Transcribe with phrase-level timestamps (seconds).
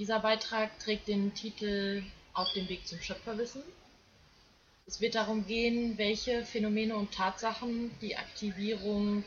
[0.00, 2.02] Dieser Beitrag trägt den Titel
[2.32, 3.62] Auf dem Weg zum Schöpferwissen.
[4.86, 9.24] Es wird darum gehen, welche Phänomene und Tatsachen die Aktivierung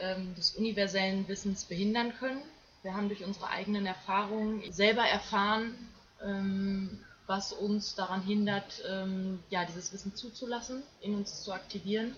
[0.00, 2.42] ähm, des universellen Wissens behindern können.
[2.82, 5.76] Wir haben durch unsere eigenen Erfahrungen selber erfahren,
[6.24, 12.16] ähm, was uns daran hindert, ähm, ja, dieses Wissen zuzulassen, in uns zu aktivieren.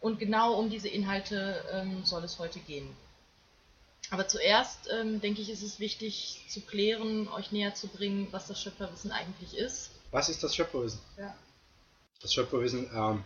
[0.00, 2.94] Und genau um diese Inhalte ähm, soll es heute gehen.
[4.12, 8.46] Aber zuerst, ähm, denke ich, ist es wichtig zu klären, euch näher zu bringen, was
[8.46, 9.90] das Schöpferwissen eigentlich ist.
[10.10, 11.00] Was ist das Schöpferwissen?
[11.16, 11.34] Ja.
[12.20, 13.24] Das Schöpferwissen ähm,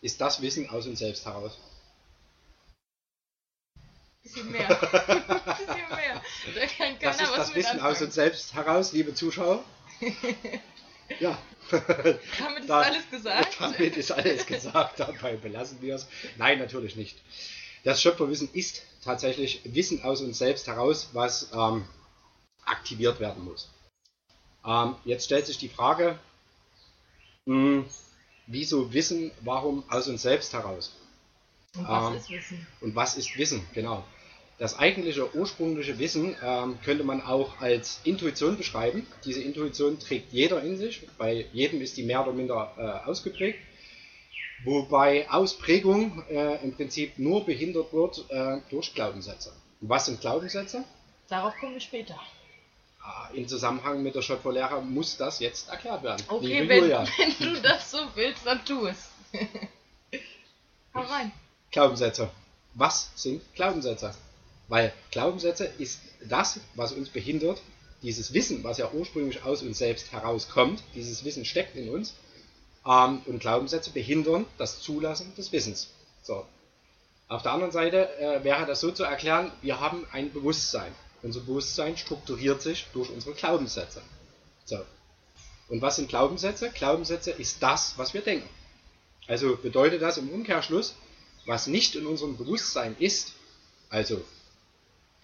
[0.00, 1.58] ist das Wissen aus uns selbst heraus.
[4.22, 4.68] Bisschen mehr.
[4.74, 6.22] Bisschen mehr.
[6.54, 8.04] Da kann Das ist das Wissen aus anfangen.
[8.06, 9.62] uns selbst heraus, liebe Zuschauer.
[11.20, 11.38] Ja.
[11.70, 13.56] Damit ist Da- alles gesagt.
[13.58, 16.06] Damit ist alles gesagt, dabei belassen wir es.
[16.36, 17.16] Nein, natürlich nicht.
[17.84, 21.84] Das Schöpferwissen ist tatsächlich Wissen aus uns selbst heraus, was ähm,
[22.64, 23.70] aktiviert werden muss.
[24.66, 26.18] Ähm, jetzt stellt sich die Frage,
[27.46, 27.84] mh,
[28.46, 30.92] wieso Wissen, warum aus uns selbst heraus?
[31.76, 32.66] Und was Ähm, ist Wissen?
[32.80, 33.66] Und was ist Wissen?
[33.74, 34.04] Genau.
[34.58, 39.06] Das eigentliche ursprüngliche Wissen ähm, könnte man auch als Intuition beschreiben.
[39.24, 41.06] Diese Intuition trägt jeder in sich.
[41.16, 43.60] Bei jedem ist die mehr oder minder äh, ausgeprägt.
[44.64, 49.52] Wobei Ausprägung äh, im Prinzip nur behindert wird äh, durch Glaubenssätze.
[49.80, 50.84] Was sind Glaubenssätze?
[51.28, 52.18] Darauf kommen wir später.
[53.00, 56.24] Ah, Im Zusammenhang mit der Schöpferlehre muss das jetzt erklärt werden.
[56.28, 56.90] Okay, wenn,
[57.38, 59.08] wenn du das so willst, dann tu es.
[60.94, 61.32] Hau rein.
[61.70, 62.30] Glaubenssätze.
[62.74, 64.14] Was sind Glaubenssätze?
[64.68, 67.60] Weil Glaubenssätze ist das, was uns behindert,
[68.02, 72.14] dieses Wissen, was ja ursprünglich aus uns selbst herauskommt, dieses Wissen steckt in uns,
[72.86, 75.88] ähm, und Glaubenssätze behindern das Zulassen des Wissens.
[76.22, 76.44] So.
[77.28, 80.94] Auf der anderen Seite äh, wäre das so zu erklären, wir haben ein Bewusstsein.
[81.22, 84.00] Unser Bewusstsein strukturiert sich durch unsere Glaubenssätze.
[84.64, 84.78] So.
[85.68, 86.70] Und was sind Glaubenssätze?
[86.70, 88.48] Glaubenssätze ist das, was wir denken.
[89.26, 90.94] Also bedeutet das im Umkehrschluss,
[91.44, 93.34] was nicht in unserem Bewusstsein ist,
[93.90, 94.22] also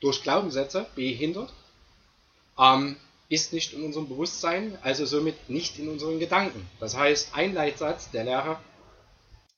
[0.01, 1.53] durch Glaubenssätze behindert,
[2.59, 2.97] ähm,
[3.29, 6.69] ist nicht in unserem Bewusstsein, also somit nicht in unseren Gedanken.
[6.81, 8.59] Das heißt, ein Leitsatz der Lehre,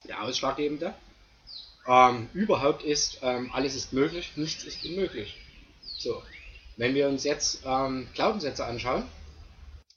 [0.06, 0.94] der ausschlaggebende,
[1.88, 5.37] ähm, überhaupt ist, ähm, alles ist möglich, nichts ist unmöglich.
[5.99, 6.22] So,
[6.77, 9.04] wenn wir uns jetzt ähm, Glaubenssätze anschauen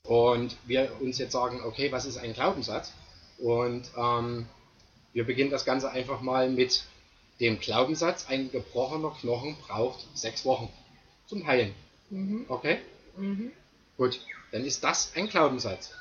[0.03, 2.93] und wir uns jetzt sagen, okay, was ist ein Glaubenssatz?
[3.37, 4.47] Und ähm,
[5.13, 6.83] wir beginnen das Ganze einfach mal mit
[7.39, 10.69] dem Glaubenssatz, ein gebrochener Knochen braucht sechs Wochen
[11.25, 11.73] zum Heilen.
[12.09, 12.45] Mhm.
[12.49, 12.79] Okay?
[13.17, 13.51] Mhm.
[13.97, 14.19] Gut,
[14.51, 15.91] dann ist das ein Glaubenssatz.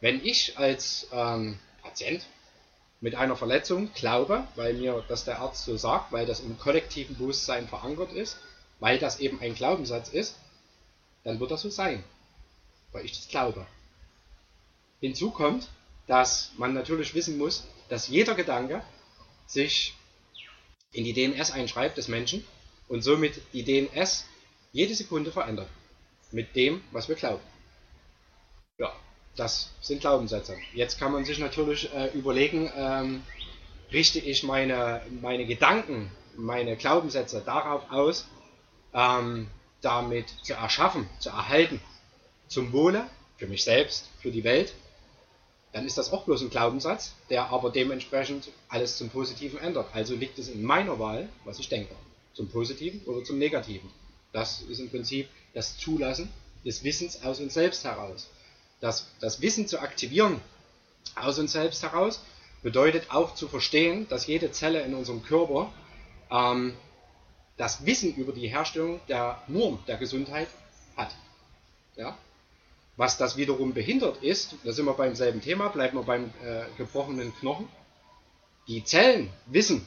[0.00, 2.24] Wenn ich als ähm, Patient
[3.00, 7.16] mit einer Verletzung glaube, weil mir das der Arzt so sagt, weil das im kollektiven
[7.16, 8.38] Bewusstsein verankert ist,
[8.78, 10.36] weil das eben ein Glaubenssatz ist,
[11.24, 12.02] dann wird das so sein,
[12.92, 13.66] weil ich das glaube.
[15.00, 15.68] Hinzu kommt,
[16.06, 18.82] dass man natürlich wissen muss, dass jeder Gedanke
[19.46, 19.94] sich
[20.92, 22.46] in die DNS einschreibt des Menschen
[22.88, 24.24] und somit die DNS
[24.72, 25.68] jede Sekunde verändert
[26.32, 27.42] mit dem, was wir glauben.
[28.78, 28.92] Ja,
[29.36, 30.56] das sind Glaubenssätze.
[30.74, 33.22] Jetzt kann man sich natürlich äh, überlegen, ähm,
[33.92, 38.26] richte ich meine, meine Gedanken, meine Glaubenssätze darauf aus,
[38.94, 39.48] ähm,
[39.80, 41.80] damit zu erschaffen, zu erhalten,
[42.48, 43.06] zum Wohle,
[43.38, 44.74] für mich selbst, für die Welt,
[45.72, 49.88] dann ist das auch bloß ein Glaubenssatz, der aber dementsprechend alles zum Positiven ändert.
[49.92, 51.94] Also liegt es in meiner Wahl, was ich denke.
[52.34, 53.90] Zum Positiven oder zum Negativen.
[54.32, 56.30] Das ist im Prinzip das Zulassen
[56.64, 58.28] des Wissens aus uns selbst heraus.
[58.80, 60.40] Das, das Wissen zu aktivieren
[61.14, 62.22] aus uns selbst heraus
[62.62, 65.72] bedeutet auch zu verstehen, dass jede Zelle in unserem Körper
[66.30, 66.74] ähm,
[67.56, 70.48] das Wissen über die Herstellung der Norm der Gesundheit
[70.96, 71.14] hat.
[71.96, 72.16] Ja?
[72.96, 76.64] Was das wiederum behindert ist, da sind wir beim selben Thema, bleiben wir beim äh,
[76.76, 77.68] gebrochenen Knochen.
[78.66, 79.86] Die Zellen wissen,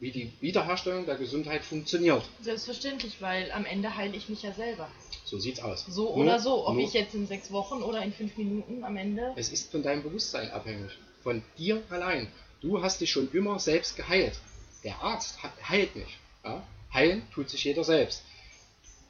[0.00, 2.22] wie die Wiederherstellung der Gesundheit funktioniert.
[2.42, 4.88] Selbstverständlich, weil am Ende heile ich mich ja selber.
[5.24, 5.86] So sieht's aus.
[5.88, 6.66] So Nur- oder so.
[6.66, 9.32] Ob nur- ich jetzt in sechs Wochen oder in fünf Minuten am Ende.
[9.36, 10.90] Es ist von deinem Bewusstsein abhängig.
[11.22, 12.28] Von dir allein.
[12.60, 14.34] Du hast dich schon immer selbst geheilt.
[14.82, 16.18] Der Arzt he- heilt nicht.
[16.44, 16.62] Ja?
[16.92, 18.22] Heilen tut sich jeder selbst.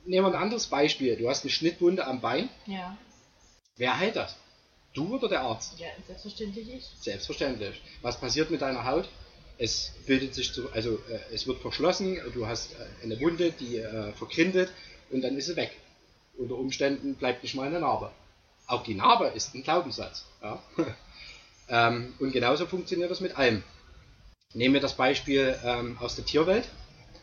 [0.07, 1.17] Nehmen wir ein anderes Beispiel.
[1.17, 2.49] Du hast eine Schnittwunde am Bein.
[2.67, 2.97] Ja.
[3.77, 4.37] Wer heilt das?
[4.93, 5.79] Du oder der Arzt?
[5.81, 6.85] Ja, selbstverständlich ich.
[7.01, 7.81] Selbstverständlich.
[8.03, 9.09] Was passiert mit deiner Haut?
[9.59, 13.77] Es bildet sich zu, also äh, es wird verschlossen, du hast äh, eine Wunde, die
[13.79, 14.71] äh, verkrindet
[15.11, 15.71] und dann ist sie weg.
[16.37, 18.11] Unter Umständen bleibt nicht mal eine Narbe.
[18.67, 20.25] Auch die Narbe ist ein Glaubenssatz.
[20.43, 20.61] Ja?
[21.69, 23.63] ähm, und genauso funktioniert das mit allem.
[24.55, 26.65] Nehmen wir das Beispiel ähm, aus der Tierwelt.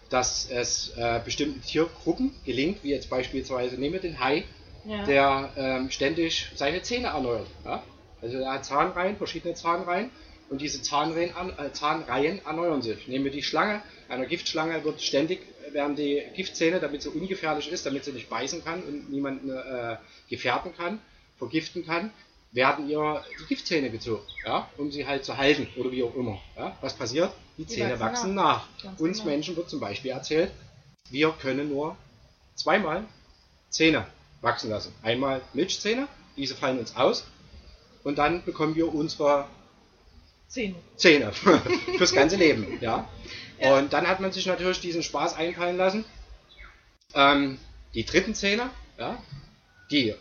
[0.10, 4.44] dass es äh, bestimmten Tiergruppen gelingt, wie jetzt beispielsweise, nehmen wir den Hai,
[4.86, 5.06] Ja.
[5.06, 7.48] der ähm, ständig seine Zähne erneuert.
[7.64, 7.82] Ja?
[8.22, 10.10] Also er hat Zahnreihen, verschiedene Zahnreihen
[10.52, 13.08] und diese Zahnreihen, an, äh, Zahnreihen erneuern sich.
[13.08, 17.72] Nehmen wir die Schlange, einer Giftschlange wird ständig, äh, werden die Giftzähne, damit sie ungefährlich
[17.72, 19.96] ist, damit sie nicht beißen kann und niemanden äh,
[20.30, 21.00] gefährden kann,
[21.38, 22.12] vergiften kann,
[22.52, 24.70] werden ihr die Giftzähne gezogen, ja?
[24.78, 26.42] um sie halt zu halten oder wie auch immer.
[26.58, 26.78] Ja?
[26.82, 27.32] Was passiert?
[27.58, 28.68] Die Die Zähne wachsen nach.
[28.84, 29.32] Ganz Uns genau.
[29.32, 30.52] Menschen wird zum Beispiel erzählt,
[31.10, 31.96] wir können nur
[32.56, 33.06] zweimal
[33.70, 34.06] Zähne
[34.42, 34.94] wachsen lassen.
[35.02, 37.26] Einmal Milchzähne, diese fallen uns aus
[38.04, 39.48] und dann bekommen wir unsere
[40.52, 40.76] Zähne.
[40.98, 41.32] Zähne
[41.98, 42.78] fürs ganze Leben.
[42.82, 43.08] Ja?
[43.60, 43.78] Ja.
[43.78, 46.04] Und dann hat man sich natürlich diesen Spaß einfallen lassen.
[47.14, 47.58] Ähm,
[47.94, 49.18] die dritten Zähne, ja,
[49.92, 50.14] die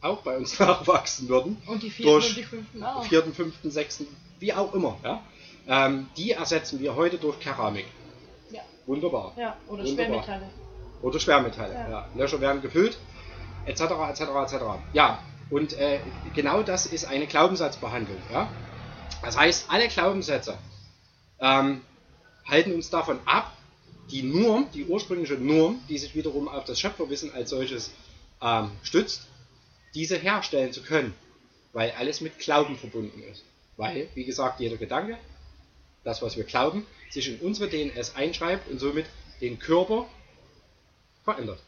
[0.00, 3.04] auch bei uns nachwachsen würden, Und die vierten Durch und die fünften auch.
[3.04, 4.06] vierten, fünften, sechsten,
[4.38, 5.22] wie auch immer, ja,
[5.68, 7.86] ähm, die ersetzen wir heute durch Keramik.
[8.50, 8.62] Ja.
[8.86, 9.34] Wunderbar.
[9.36, 10.22] ja, oder Wunderbar.
[10.24, 10.50] Schwermetalle.
[11.02, 11.74] Oder Schwermetalle.
[11.74, 11.90] Ja.
[11.90, 12.08] Ja.
[12.14, 12.98] Löcher werden gefüllt,
[13.66, 13.80] etc.
[13.82, 14.20] etc.
[14.20, 14.54] etc.
[14.94, 16.00] Ja, und äh,
[16.34, 18.18] genau das ist eine Glaubenssatzbehandlung.
[18.32, 18.48] Ja?
[19.22, 20.58] Das heißt, alle Glaubenssätze
[21.40, 21.82] ähm,
[22.46, 23.56] halten uns davon ab,
[24.10, 27.92] die Norm, die ursprüngliche Norm, die sich wiederum auf das Schöpferwissen als solches
[28.42, 29.26] ähm, stützt,
[29.94, 31.14] diese herstellen zu können,
[31.72, 33.44] weil alles mit Glauben verbunden ist.
[33.76, 35.16] Weil, wie gesagt, jeder Gedanke,
[36.04, 39.06] das, was wir glauben, sich in unsere DNS einschreibt und somit
[39.40, 40.06] den Körper
[41.24, 41.60] verändert.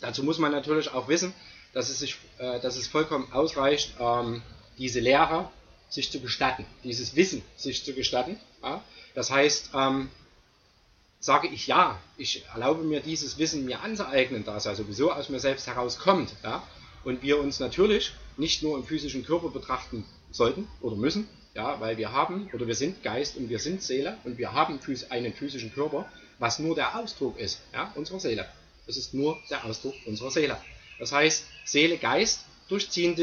[0.00, 1.32] Dazu muss man natürlich auch wissen,
[1.72, 4.42] dass es, sich, äh, dass es vollkommen ausreicht, ähm,
[4.78, 5.50] diese Lehre
[5.88, 8.38] sich zu gestatten, dieses Wissen sich zu gestatten.
[8.62, 8.82] Ja?
[9.14, 10.10] Das heißt, ähm,
[11.20, 15.28] sage ich ja, ich erlaube mir dieses Wissen mir anzueignen, da es ja sowieso aus
[15.28, 16.34] mir selbst herauskommt.
[16.42, 16.62] Ja?
[17.04, 21.96] Und wir uns natürlich nicht nur im physischen Körper betrachten sollten oder müssen, ja, weil
[21.96, 24.78] wir haben oder wir sind Geist und wir sind Seele und wir haben
[25.10, 26.06] einen physischen Körper,
[26.38, 28.46] was nur der Ausdruck ist ja, unserer Seele.
[28.86, 30.56] Das ist nur der Ausdruck unserer Seele.
[30.98, 33.16] Das heißt, Seele, Geist durchziehen,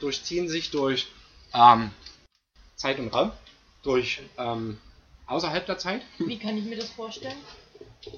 [0.00, 1.06] durchziehen sich durch
[1.54, 1.90] ähm,
[2.76, 3.32] Zeit und Raum,
[3.82, 4.78] durch ähm,
[5.26, 6.02] außerhalb der Zeit.
[6.18, 7.36] Wie kann ich mir das vorstellen?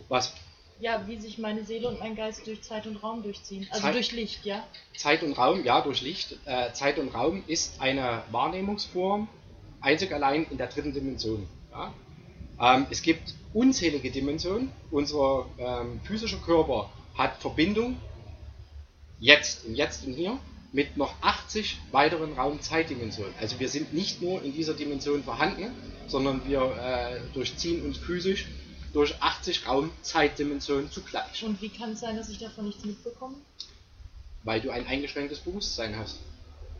[0.09, 0.35] Was
[0.81, 3.67] Ja, wie sich meine Seele und mein Geist durch Zeit und Raum durchziehen.
[3.71, 4.65] Also Zeit- durch Licht, ja?
[4.97, 6.37] Zeit und Raum, ja, durch Licht.
[6.45, 9.29] Äh, Zeit und Raum ist eine Wahrnehmungsform,
[9.81, 11.49] einzig allein in der dritten Dimension.
[11.73, 11.93] Ja?
[12.61, 14.73] Ähm, es gibt unzählige Dimensionen.
[14.91, 17.97] Unser ähm, physischer Körper hat Verbindung
[19.21, 20.39] jetzt, im Jetzt und Hier,
[20.73, 23.35] mit noch 80 weiteren Raum-Zeit-Dimensionen.
[23.41, 25.73] Also wir sind nicht nur in dieser Dimension vorhanden,
[26.07, 28.47] sondern wir äh, durchziehen uns physisch
[28.93, 31.43] durch 80 Raum-Zeit-Dimensionen zugleich.
[31.45, 33.37] Und wie kann es sein, dass ich davon nichts mitbekomme?
[34.45, 36.19] weil du ein eingeschränktes Bewusstsein hast.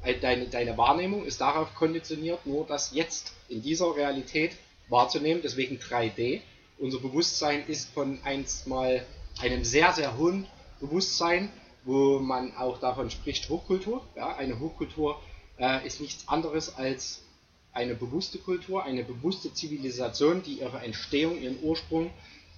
[0.03, 4.53] All Deine, deine Wahrnehmung ist darauf konditioniert, nur das Jetzt in dieser Realität
[4.89, 6.41] wahrzunehmen, deswegen 3D.
[6.79, 9.05] Unser Bewusstsein ist von einst mal
[9.41, 10.47] einem sehr, sehr hohen
[10.81, 11.51] Bewusstsein,
[11.89, 14.03] wo man auch davon spricht, Hochkultur.
[14.15, 15.19] Ja, eine Hochkultur
[15.59, 17.23] äh, ist nichts anderes als
[17.73, 22.11] eine bewusste Kultur, eine bewusste Zivilisation, die ihre Entstehung, ihren Ursprung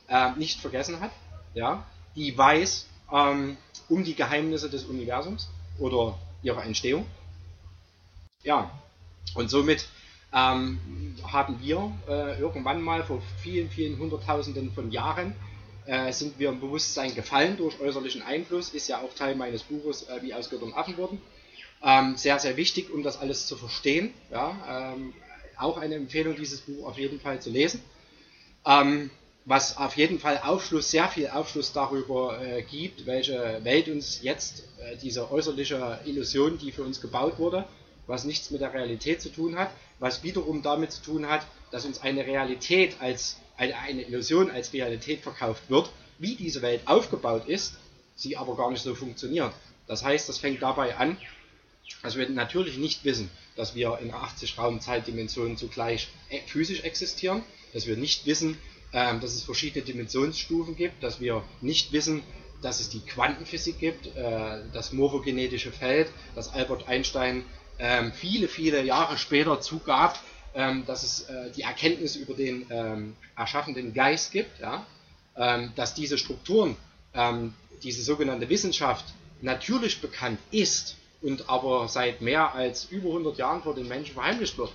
[0.08, 1.12] äh, nicht vergessen hat,
[1.54, 1.86] ja,
[2.16, 3.56] die weiß ähm,
[3.88, 5.48] um die Geheimnisse des Universums
[5.78, 7.06] oder ihrer Entstehung.
[8.42, 8.68] Ja,
[9.36, 9.86] und somit
[10.32, 15.36] ähm, haben wir äh, irgendwann mal vor vielen, vielen Hunderttausenden von Jahren
[15.86, 20.08] äh, sind wir im Bewusstsein gefallen durch äußerlichen Einfluss, ist ja auch Teil meines Buches,
[20.08, 21.20] äh, wie aus Göttern Affen wurden.
[21.82, 24.12] Ähm, sehr, sehr wichtig, um das alles zu verstehen.
[24.30, 25.14] Ja, ähm,
[25.56, 27.82] auch eine Empfehlung, dieses Buch auf jeden Fall zu lesen.
[28.66, 29.10] Ähm,
[29.46, 34.64] was auf jeden Fall Aufschluss, sehr viel Aufschluss darüber äh, gibt, welche Welt uns jetzt,
[34.78, 37.64] äh, diese äußerliche Illusion, die für uns gebaut wurde,
[38.06, 41.84] was nichts mit der Realität zu tun hat, was wiederum damit zu tun hat, dass
[41.84, 47.47] uns eine Realität als eine, eine Illusion als Realität verkauft wird, wie diese Welt aufgebaut
[47.47, 47.75] ist,
[48.17, 49.52] sie aber gar nicht so funktioniert.
[49.87, 51.17] Das heißt, das fängt dabei an,
[52.02, 57.43] dass wir natürlich nicht wissen, dass wir in 80 Raum-Zeitdimensionen zugleich e- physisch existieren,
[57.75, 58.57] dass wir nicht wissen,
[58.93, 62.23] ähm, dass es verschiedene Dimensionsstufen gibt, dass wir nicht wissen,
[62.62, 67.45] dass es die Quantenphysik gibt, äh, das morphogenetische Feld, das Albert Einstein
[67.79, 70.19] ähm, viele, viele Jahre später zugab,
[70.54, 74.87] ähm, dass es äh, die Erkenntnis über den ähm, erschaffenden Geist gibt, ja?
[75.37, 76.76] ähm, dass diese Strukturen,
[77.14, 79.04] ähm, diese sogenannte Wissenschaft
[79.40, 84.59] natürlich bekannt ist und aber seit mehr als über 100 Jahren vor den Menschen verheimlicht
[84.59, 84.73] wird.